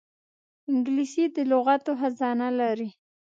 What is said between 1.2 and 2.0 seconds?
د لغاتو